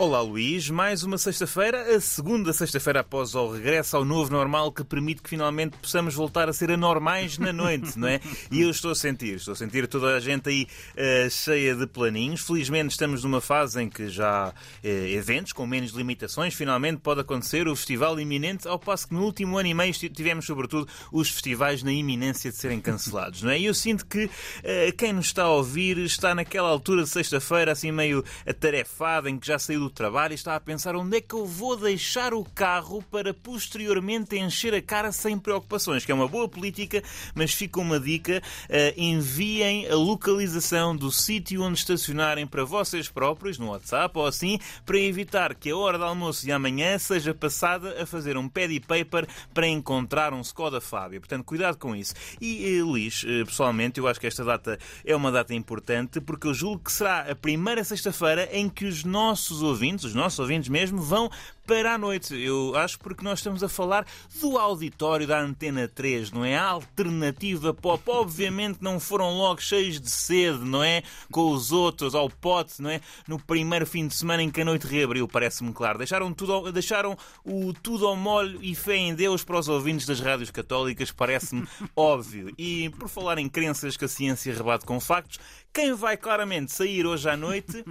Olá 0.00 0.20
Luís, 0.20 0.70
mais 0.70 1.02
uma 1.02 1.18
sexta-feira, 1.18 1.96
a 1.96 2.00
segunda 2.00 2.52
sexta-feira 2.52 3.00
após 3.00 3.34
o 3.34 3.50
regresso 3.50 3.96
ao 3.96 4.04
novo 4.04 4.30
normal 4.30 4.70
que 4.70 4.84
permite 4.84 5.20
que 5.20 5.28
finalmente 5.28 5.76
possamos 5.76 6.14
voltar 6.14 6.48
a 6.48 6.52
ser 6.52 6.70
anormais 6.70 7.36
na 7.36 7.52
noite, 7.52 7.98
não 7.98 8.06
é? 8.06 8.20
E 8.48 8.60
eu 8.60 8.70
estou 8.70 8.92
a 8.92 8.94
sentir, 8.94 9.34
estou 9.34 9.54
a 9.54 9.56
sentir 9.56 9.88
toda 9.88 10.14
a 10.14 10.20
gente 10.20 10.48
aí 10.48 10.68
uh, 10.94 11.28
cheia 11.28 11.74
de 11.74 11.84
planinhos. 11.84 12.42
Felizmente 12.42 12.92
estamos 12.92 13.24
numa 13.24 13.40
fase 13.40 13.82
em 13.82 13.90
que 13.90 14.08
já 14.08 14.50
uh, 14.50 14.86
eventos 14.86 15.52
com 15.52 15.66
menos 15.66 15.90
limitações, 15.90 16.54
finalmente 16.54 17.00
pode 17.00 17.20
acontecer 17.22 17.66
o 17.66 17.74
festival 17.74 18.20
iminente, 18.20 18.68
ao 18.68 18.78
passo 18.78 19.08
que 19.08 19.14
no 19.14 19.24
último 19.24 19.58
ano 19.58 19.68
e 19.68 19.74
meio 19.74 19.92
tivemos 19.92 20.46
sobretudo 20.46 20.86
os 21.10 21.28
festivais 21.28 21.82
na 21.82 21.90
iminência 21.90 22.52
de 22.52 22.56
serem 22.56 22.80
cancelados, 22.80 23.42
não 23.42 23.50
é? 23.50 23.58
E 23.58 23.64
eu 23.64 23.74
sinto 23.74 24.06
que 24.06 24.26
uh, 24.26 24.96
quem 24.96 25.12
nos 25.12 25.26
está 25.26 25.42
a 25.42 25.50
ouvir 25.50 25.98
está 25.98 26.36
naquela 26.36 26.68
altura 26.68 27.02
de 27.02 27.08
sexta-feira 27.08 27.72
assim 27.72 27.90
meio 27.90 28.24
atarefado, 28.46 29.28
em 29.28 29.36
que 29.36 29.48
já 29.48 29.58
saiu 29.58 29.87
do 29.87 29.87
trabalho 29.90 30.32
e 30.32 30.34
está 30.34 30.54
a 30.54 30.60
pensar 30.60 30.96
onde 30.96 31.16
é 31.16 31.20
que 31.20 31.34
eu 31.34 31.46
vou 31.46 31.76
deixar 31.76 32.34
o 32.34 32.44
carro 32.44 33.02
para 33.10 33.32
posteriormente 33.32 34.36
encher 34.36 34.74
a 34.74 34.82
cara 34.82 35.12
sem 35.12 35.38
preocupações, 35.38 36.04
que 36.04 36.12
é 36.12 36.14
uma 36.14 36.28
boa 36.28 36.48
política, 36.48 37.02
mas 37.34 37.52
fica 37.52 37.80
uma 37.80 37.98
dica: 37.98 38.42
uh, 38.68 38.94
enviem 38.96 39.88
a 39.88 39.94
localização 39.94 40.94
do 40.94 41.10
sítio 41.10 41.62
onde 41.62 41.78
estacionarem 41.78 42.46
para 42.46 42.64
vocês 42.64 43.08
próprios 43.08 43.58
no 43.58 43.70
WhatsApp 43.70 44.16
ou 44.18 44.26
assim, 44.26 44.58
para 44.84 44.98
evitar 44.98 45.54
que 45.54 45.70
a 45.70 45.76
hora 45.76 45.98
de 45.98 46.04
almoço 46.04 46.44
de 46.44 46.52
amanhã 46.52 46.98
seja 46.98 47.34
passada 47.34 48.02
a 48.02 48.06
fazer 48.06 48.36
um 48.36 48.48
pad 48.48 48.78
paper 48.80 49.26
para 49.52 49.66
encontrar 49.66 50.32
um 50.32 50.40
Skoda 50.40 50.80
Fábio. 50.80 51.20
Portanto, 51.20 51.44
cuidado 51.44 51.76
com 51.76 51.94
isso. 51.94 52.14
E, 52.40 52.80
uh, 52.80 52.86
Luís, 52.86 53.22
uh, 53.24 53.46
pessoalmente, 53.46 53.98
eu 53.98 54.06
acho 54.06 54.20
que 54.20 54.26
esta 54.26 54.44
data 54.44 54.78
é 55.04 55.16
uma 55.16 55.32
data 55.32 55.54
importante 55.54 56.20
porque 56.20 56.46
eu 56.46 56.54
julgo 56.54 56.84
que 56.84 56.92
será 56.92 57.20
a 57.30 57.34
primeira 57.34 57.82
sexta-feira 57.84 58.48
em 58.52 58.68
que 58.68 58.84
os 58.84 59.04
nossos 59.04 59.62
ouvintes 59.62 59.77
ouvintes, 59.78 60.04
os 60.04 60.14
nossos 60.14 60.40
ouvintes 60.40 60.68
mesmo, 60.68 61.00
vão 61.00 61.30
para 61.64 61.94
a 61.94 61.98
noite. 61.98 62.34
Eu 62.34 62.74
acho 62.74 62.98
porque 62.98 63.22
nós 63.22 63.38
estamos 63.38 63.62
a 63.62 63.68
falar 63.68 64.04
do 64.40 64.58
auditório 64.58 65.26
da 65.26 65.38
Antena 65.40 65.86
3, 65.86 66.32
não 66.32 66.44
é? 66.44 66.56
A 66.56 66.64
alternativa 66.64 67.72
pop. 67.72 68.02
Obviamente 68.06 68.78
não 68.80 68.98
foram 68.98 69.36
logo 69.36 69.60
cheios 69.60 70.00
de 70.00 70.10
sede, 70.10 70.64
não 70.64 70.82
é? 70.82 71.02
Com 71.30 71.52
os 71.52 71.70
outros, 71.70 72.14
ao 72.14 72.28
pote, 72.28 72.82
não 72.82 72.90
é? 72.90 73.00
No 73.28 73.38
primeiro 73.38 73.86
fim 73.86 74.08
de 74.08 74.14
semana 74.14 74.42
em 74.42 74.50
que 74.50 74.62
a 74.62 74.64
noite 74.64 74.86
reabriu, 74.86 75.28
parece-me 75.28 75.72
claro. 75.72 75.98
Deixaram, 75.98 76.32
tudo, 76.32 76.72
deixaram 76.72 77.16
o 77.44 77.72
tudo 77.72 78.06
ao 78.06 78.16
molho 78.16 78.58
e 78.62 78.74
fé 78.74 78.96
em 78.96 79.14
Deus 79.14 79.44
para 79.44 79.58
os 79.58 79.68
ouvintes 79.68 80.06
das 80.06 80.20
rádios 80.20 80.50
católicas, 80.50 81.12
parece-me 81.12 81.68
óbvio. 81.94 82.52
E 82.58 82.88
por 82.90 83.08
falar 83.08 83.38
em 83.38 83.48
crenças 83.48 83.96
que 83.96 84.06
a 84.06 84.08
ciência 84.08 84.52
rebate 84.54 84.84
com 84.84 84.98
factos, 84.98 85.38
quem 85.72 85.92
vai 85.92 86.16
claramente 86.16 86.72
sair 86.72 87.06
hoje 87.06 87.28
à 87.28 87.36
noite 87.36 87.84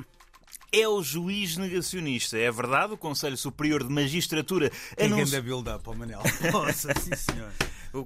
é 0.72 0.88
o 0.88 1.02
juiz 1.02 1.58
negacionista. 1.58 2.38
É 2.38 2.52
verdade, 2.52 2.94
o 2.94 2.98
Conselho 2.98 3.38
Superior 3.38 3.84
de 3.84 3.92
Magistratura 3.92 4.72
Quem 4.96 5.08
anunci... 5.08 5.36
anda 5.36 5.42
build-up, 5.42 5.98
Manel. 5.98 6.22
Nossa, 6.52 6.94
sim 7.00 7.16
senhor. 7.16 7.52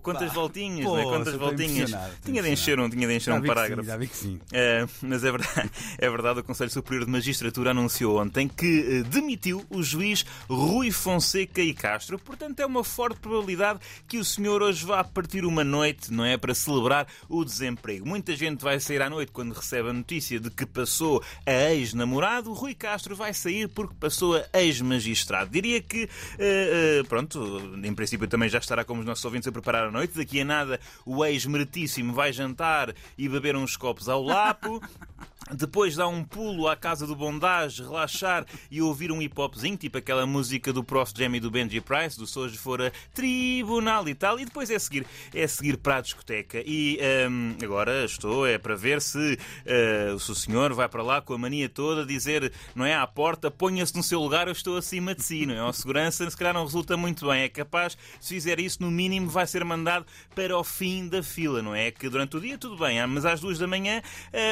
Quantas 0.02 0.28
bah, 0.30 0.34
voltinhas, 0.34 0.86
pô, 0.86 0.96
né? 0.96 1.04
Quantas 1.04 1.36
voltinhas. 1.36 1.92
Tinha 2.24 2.42
de 2.42 2.50
encher 2.50 2.80
um, 2.80 2.90
tinha 2.90 3.08
de 3.08 3.16
encher 3.16 3.34
um 3.34 3.42
parágrafo. 3.42 3.82
Sim, 3.82 3.88
já 3.88 3.98
vi 3.98 4.08
que 4.08 4.16
sim. 4.16 4.36
Uh, 4.36 4.90
mas 5.02 5.24
é 5.24 5.32
verdade, 5.32 5.72
é 5.98 6.10
verdade, 6.10 6.40
o 6.40 6.44
Conselho 6.44 6.70
Superior 6.70 7.06
de 7.06 7.12
Magistratura 7.12 7.72
anunciou 7.72 8.22
ontem 8.22 8.48
que 8.48 9.02
uh, 9.02 9.04
demitiu 9.06 9.66
o 9.70 9.82
juiz 9.84 10.26
Rui 10.50 10.92
Fonseca 10.92 11.62
e 11.62 11.74
Castro. 11.74 12.18
Portanto, 12.20 12.59
é 12.59 12.66
uma 12.66 12.84
forte 12.84 13.20
probabilidade 13.20 13.80
que 14.08 14.18
o 14.18 14.26
senhor 14.26 14.62
hoje 14.62 14.86
vá 14.86 15.04
partir 15.04 15.46
uma 15.46 15.64
noite, 15.64 16.12
não 16.14 16.26
é? 16.26 16.38
Para 16.38 16.54
celebrar 16.54 17.08
o 17.28 17.44
desemprego. 17.44 18.08
Muita 18.08 18.36
gente 18.36 18.64
vai 18.64 18.80
sair 18.80 19.02
à 19.02 19.09
noite 19.09 19.32
quando 19.32 19.54
recebe 19.54 19.90
a 19.90 19.94
notícia 19.94 20.40
de 20.40 20.50
que 20.50 20.66
passou 20.66 21.24
a 21.46 21.72
ex-namorado. 21.72 22.53
Rui 22.53 22.74
Castro 22.74 23.16
vai 23.16 23.34
sair 23.34 23.68
porque 23.68 23.96
passou 24.00 24.36
a 24.36 24.62
ex-magistrado. 24.62 25.50
Diria 25.52 25.81
que, 25.81 26.06
uh, 26.06 27.08
pronto, 27.08 27.62
em 27.84 27.94
princípio 27.94 28.28
também 28.28 28.50
já 28.50 28.59
estará 28.59 28.84
como 28.84 29.02
os 29.02 29.06
nossos 29.06 29.24
ouvintes 29.25 29.47
a 29.47 29.52
preparar 29.52 29.71
à 29.76 29.92
noite. 29.92 30.18
Daqui 30.18 30.42
a 30.42 30.46
nada 30.46 30.80
o 31.06 31.24
ex-meritíssimo 31.26 32.14
vai 32.14 32.32
jantar 32.32 32.94
e 33.18 33.28
beber 33.28 33.56
uns 33.56 33.76
copos 33.76 34.09
ao 34.09 34.24
lapo. 34.24 34.82
Depois 35.53 35.97
dá 35.97 36.07
um 36.07 36.23
pulo 36.23 36.67
à 36.69 36.78
casa 36.78 37.06
do 37.06 37.13
bondage, 37.13 37.84
relaxar 37.84 38.45
e 38.69 38.81
ouvir 38.81 39.12
um 39.12 39.22
hip 39.22 39.39
hopzinho, 39.39 39.75
tipo 39.75 39.97
aquela 39.97 40.25
música 40.25 40.72
do 40.72 40.81
Prof 40.81 41.12
Jamie 41.16 41.41
do 41.41 41.51
Benji 41.51 41.81
Price, 41.81 42.17
do 42.17 42.25
Soja 42.25 42.57
Fora 42.57 42.94
Tribunal 43.13 44.07
e 44.07 44.16
tal. 44.16 44.40
E 44.40 44.45
depois 44.45 44.69
é 44.69 44.79
seguir, 44.79 45.06
é 45.34 45.45
seguir 45.47 45.75
para 45.78 45.97
a 45.97 46.01
discoteca. 46.01 46.63
E 46.66 46.97
um, 47.29 47.56
agora 47.61 48.06
estou, 48.06 48.47
é 48.47 48.57
para 48.57 48.75
ver 48.75 49.01
se, 49.01 49.38
uh, 49.38 50.16
o 50.16 50.19
senhor 50.19 50.73
vai 50.73 50.88
para 50.88 51.03
lá 51.03 51.22
com 51.22 51.34
a 51.34 51.38
mania 51.38 51.67
toda, 51.67 52.06
dizer, 52.06 52.53
não 52.73 52.85
é, 52.85 52.95
à 52.95 53.06
porta, 53.06 53.51
ponha-se 53.51 53.95
no 53.95 54.03
seu 54.03 54.22
lugar, 54.22 54.47
eu 54.47 54.53
estou 54.53 54.78
acima 54.78 55.13
de 55.13 55.22
si, 55.22 55.45
não 55.45 55.53
é? 55.53 55.69
A 55.69 55.73
segurança, 55.73 56.29
se 56.29 56.38
calhar 56.38 56.53
não 56.53 56.63
resulta 56.63 56.95
muito 56.95 57.28
bem. 57.28 57.41
É 57.41 57.50
capaz, 57.50 57.97
se 58.22 58.35
fizer 58.35 58.57
isso, 58.57 58.81
no 58.81 58.90
mínimo 58.90 59.29
vai 59.29 59.45
ser 59.45 59.66
mandado 59.66 60.06
para 60.34 60.57
o 60.57 60.63
fim 60.63 61.09
da 61.09 61.22
fila, 61.22 61.61
não 61.61 61.75
é? 61.75 61.91
Que 61.91 62.07
durante 62.07 62.38
o 62.38 62.40
dia 62.40 62.57
tudo 62.57 62.78
bem, 62.78 63.06
mas 63.07 63.25
às 63.25 63.41
duas 63.41 63.59
da 63.59 63.67
manhã 63.67 64.01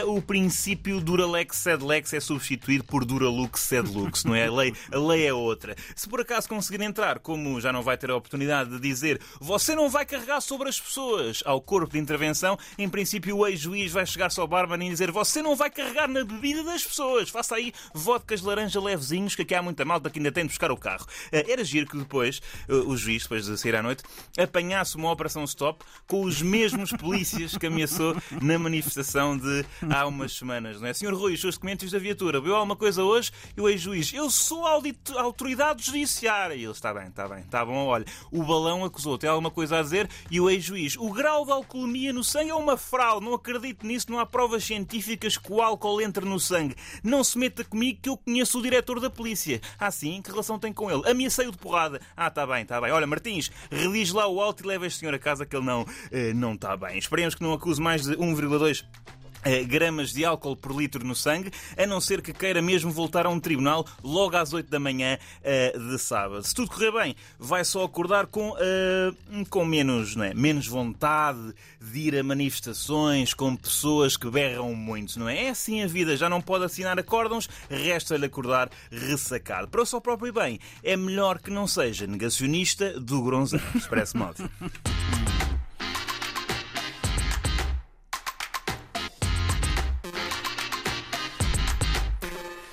uh, 0.04 0.14
o 0.14 0.22
princípio 0.22 0.89
princípio, 0.90 1.00
Duralex 1.00 1.58
Sedlex 1.58 2.14
é 2.14 2.20
substituído 2.20 2.84
por 2.84 3.06
Duralux 3.06 3.60
Sedlux, 3.62 4.24
não 4.24 4.34
é? 4.34 4.48
A 4.48 4.52
lei, 4.52 4.74
a 4.92 4.98
lei 4.98 5.28
é 5.28 5.34
outra. 5.34 5.76
Se 5.96 6.10
por 6.10 6.22
acaso 6.22 6.50
conseguir 6.50 6.82
entrar, 6.82 7.20
como 7.20 7.62
já 7.62 7.72
não 7.72 7.84
vai 7.84 7.98
ter 7.98 8.10
a 8.10 8.16
oportunidade 8.16 8.72
de 8.72 8.80
dizer 8.80 9.22
você 9.40 9.76
não 9.76 9.90
vai 9.90 10.06
carregar 10.06 10.42
sobre 10.42 10.68
as 10.68 10.80
pessoas 10.80 11.44
ao 11.46 11.62
corpo 11.62 11.94
de 11.94 12.00
intervenção, 12.00 12.58
em 12.78 12.90
princípio 12.90 13.38
o 13.38 13.48
ex-juiz 13.48 13.92
vai 13.92 14.06
chegar-se 14.06 14.40
ao 14.40 14.48
barman 14.48 14.88
e 14.88 14.90
dizer 14.90 15.12
você 15.12 15.42
não 15.42 15.56
vai 15.56 15.70
carregar 15.70 16.08
na 16.08 16.24
bebida 16.24 16.64
das 16.64 16.84
pessoas. 16.84 17.30
Faça 17.30 17.56
aí 17.56 17.72
vodkas 17.94 18.42
laranja 18.42 18.82
levezinhos, 18.82 19.36
que 19.36 19.44
aqui 19.44 19.54
há 19.54 19.62
muita 19.62 19.86
malta 19.86 20.10
que 20.10 20.18
ainda 20.18 20.32
tem 20.32 20.44
de 20.44 20.50
buscar 20.50 20.72
o 20.72 20.78
carro. 20.78 21.06
Eh, 21.32 21.46
era 21.52 21.64
giro 21.64 21.88
que 21.88 21.98
depois 21.98 22.42
eh, 22.68 22.74
o 22.74 22.98
juiz, 22.98 23.24
depois 23.24 23.46
de 23.46 23.58
sair 23.58 23.76
à 23.76 23.84
noite, 23.84 24.04
apanhasse 24.38 24.96
uma 24.96 25.12
operação 25.12 25.44
stop 25.44 25.84
com 26.08 26.24
os 26.24 26.42
mesmos 26.42 26.92
polícias 26.92 27.56
que 27.56 27.68
ameaçou 27.68 28.16
na 28.42 28.58
manifestação 28.58 29.38
de 29.38 29.66
há 29.90 30.08
umas 30.08 30.34
semanas 30.40 30.79
não 30.82 30.88
é? 30.88 30.94
Senhor 30.94 31.14
Rui, 31.14 31.34
os 31.34 31.42
seus 31.42 31.56
documentos 31.56 31.92
da 31.92 32.00
viatura, 32.00 32.40
viu 32.42 32.56
alguma 32.56 32.76
coisa 32.76 33.04
hoje? 33.04 33.32
E 33.56 33.62
o 33.62 33.70
ex-juiz, 33.70 34.14
eu 34.14 34.30
sou 34.30 34.66
a 34.66 34.80
autoridade 35.22 35.86
judiciária. 35.86 36.56
E 36.56 36.64
ele, 36.64 36.72
está 36.72 36.94
bem, 36.94 37.08
está 37.08 37.28
bem, 37.28 37.40
está 37.40 37.66
bom, 37.66 37.88
olha, 37.88 38.06
o 38.32 38.44
balão 38.44 38.84
acusou, 38.84 39.18
tem 39.18 39.30
alguma 39.30 39.52
coisa 39.52 39.80
a 39.80 39.82
dizer? 39.82 40.10
E 40.30 40.40
o 40.40 40.50
ex-juiz, 40.50 40.96
o 40.98 41.12
grau 41.12 41.46
de 41.46 41.52
alcoolemia 41.52 42.14
no 42.14 42.24
sangue 42.24 42.50
é 42.50 42.56
uma 42.56 42.78
fraude, 42.78 43.26
não 43.26 43.34
acredito 43.34 43.86
nisso, 43.86 44.10
não 44.10 44.20
há 44.20 44.26
provas 44.26 44.64
científicas 44.64 45.38
que 45.38 45.52
o 45.52 45.62
álcool 45.62 46.02
entre 46.02 46.26
no 46.26 46.40
sangue. 46.40 46.76
Não 47.04 47.24
se 47.24 47.38
meta 47.38 47.64
comigo 47.64 48.00
que 48.02 48.10
eu 48.10 48.18
conheço 48.18 48.60
o 48.60 48.62
diretor 48.62 49.00
da 49.00 49.10
polícia. 49.10 49.62
Ah, 49.78 49.92
sim? 49.92 50.22
Que 50.22 50.32
relação 50.32 50.60
tem 50.60 50.74
com 50.74 50.90
ele? 50.90 51.10
Ameacei-o 51.10 51.52
de 51.52 51.58
porrada. 51.58 52.00
Ah, 52.16 52.28
está 52.28 52.46
bem, 52.46 52.64
está 52.64 52.80
bem. 52.80 52.92
Olha, 52.92 53.08
Martins, 53.08 53.52
redige 53.70 54.14
lá 54.14 54.28
o 54.28 54.42
alto 54.42 54.64
e 54.64 54.68
leva 54.68 54.88
este 54.88 55.00
senhor 55.00 55.14
a 55.14 55.20
casa 55.20 55.46
que 55.46 55.56
ele 55.56 55.66
não, 55.66 55.86
eh, 56.12 56.34
não 56.34 56.54
está 56.54 56.76
bem. 56.76 56.98
Esperemos 56.98 57.36
que 57.36 57.44
não 57.44 57.54
acuse 57.54 57.82
mais 57.82 58.04
de 58.04 58.16
1,2 58.16 58.84
eh, 58.84 59.19
gramas 59.68 60.12
de 60.12 60.26
álcool 60.26 60.56
por 60.56 60.76
litro 60.76 61.06
no 61.06 61.16
sangue, 61.16 61.52
a 61.78 61.86
não 61.86 62.02
ser 62.02 62.22
que 62.22 62.34
queira 62.34 62.62
mesmo 62.62 62.92
voltar 62.92 63.26
a 63.26 63.30
um 63.30 63.40
tribunal 63.40 63.86
logo 64.04 64.36
às 64.36 64.54
8 64.54 64.70
da 64.70 64.80
manhã 64.80 65.18
uh, 65.40 65.90
de 65.92 65.98
sábado. 66.00 66.44
Se 66.44 66.54
tudo 66.54 66.70
correr 66.72 66.92
bem, 66.92 67.16
vai 67.38 67.64
só 67.64 67.84
acordar 67.84 68.28
com, 68.28 68.52
uh, 68.52 69.46
com 69.50 69.66
menos, 69.66 70.16
não 70.16 70.24
é? 70.24 70.34
menos 70.34 70.68
vontade 70.68 71.54
de 71.80 72.00
ir 72.00 72.18
a 72.18 72.24
manifestações 72.24 73.34
com 73.34 73.56
pessoas 73.56 74.18
que 74.18 74.30
berram 74.30 74.74
muito, 74.76 75.20
não 75.20 75.30
é? 75.30 75.46
É 75.46 75.50
assim 75.50 75.82
a 75.82 75.88
vida, 75.88 76.18
já 76.18 76.30
não 76.30 76.42
pode 76.42 76.66
assinar 76.66 76.98
acórdãos, 77.00 77.50
resta-lhe 77.70 78.26
acordar 78.26 78.70
ressacado. 78.92 79.68
Para 79.68 79.82
o 79.82 79.86
seu 79.86 80.02
próprio 80.02 80.34
bem, 80.34 80.60
é 80.84 80.96
melhor 80.98 81.40
que 81.40 81.50
não 81.50 81.68
seja 81.68 82.06
negacionista 82.06 83.00
do 83.00 83.22
Gronzão. 83.22 83.60
Parece-me 83.90 84.24
óbvio. 84.24 84.50